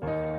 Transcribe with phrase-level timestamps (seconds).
[0.00, 0.31] Thank you.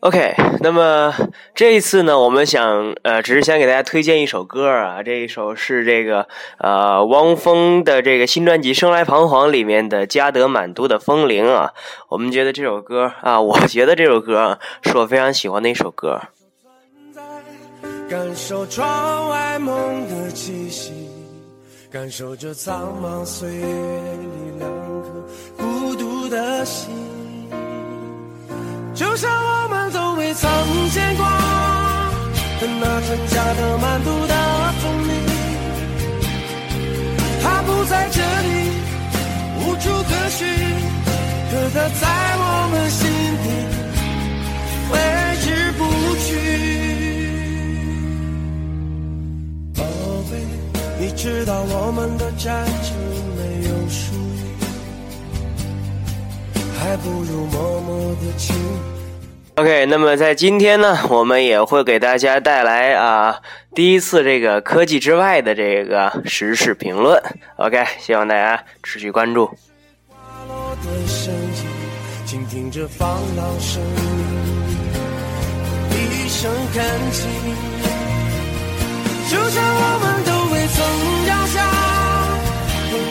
[0.00, 1.14] OK，那么
[1.54, 6.26] 这一次呢，我们想呃，只是想给大家推荐一首歌啊，这一首是这个
[6.56, 11.72] 呃汪峰的这个新专辑《生来彷徨》里面的《加德满都的风铃》啊。
[12.08, 16.18] 我们觉得这首歌啊， 我觉得这首歌啊，是我非常喜欢的一首歌。
[18.08, 19.76] 感受窗外梦
[20.08, 21.10] 的气息，
[21.92, 24.68] 感受着苍茫岁月里两
[25.02, 25.08] 颗
[25.58, 26.90] 孤独的心，
[28.94, 29.29] 就像
[33.10, 34.34] 的那春加的满都的
[34.80, 35.12] 风铃，
[37.42, 38.48] 它不在这里，
[39.58, 40.46] 无处可寻，
[41.50, 42.06] 可它在
[42.38, 43.00] 我们心
[43.42, 43.46] 底
[44.88, 44.92] 挥
[45.40, 45.80] 之不
[46.20, 46.28] 去。
[49.74, 49.82] 宝
[50.30, 50.32] 贝，
[51.00, 52.94] 你知道我们的战争
[53.36, 54.42] 没有输赢，
[56.78, 58.54] 还不如默默的亲。
[59.56, 63.40] OK，那么在今天呢，我们也会给大家带来啊
[63.74, 67.22] 第一次这个科技之外的这个时事评论。
[67.56, 69.50] OK，希望大家持续关注。
[79.30, 80.76] 就像我们都未曾
[81.26, 81.54] 掉下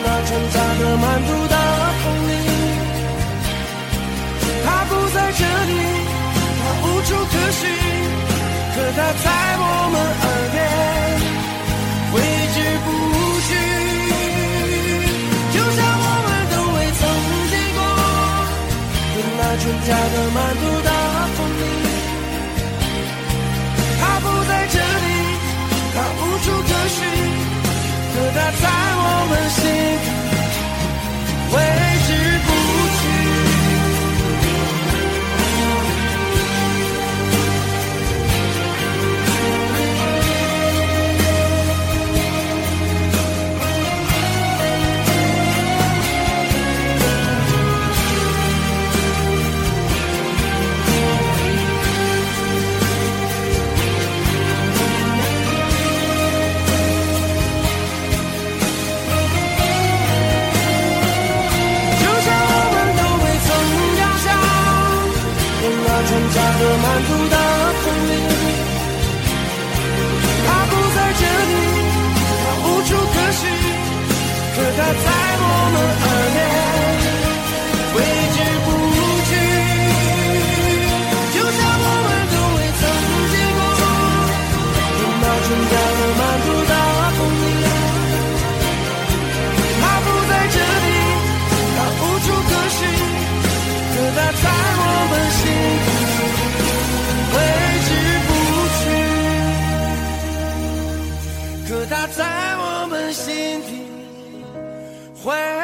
[0.02, 1.28] 那挣扎的满足
[9.24, 9.26] 在
[9.62, 10.58] 我们耳边
[12.12, 12.14] 挥
[12.54, 12.86] 之不
[13.46, 13.50] 去。
[15.54, 17.02] 就像我们都未曾
[17.50, 17.78] 见过
[19.38, 20.64] 那春假的满足
[74.76, 75.10] 他在
[75.40, 76.09] 我们耳。
[105.22, 105.59] 心底，挥之。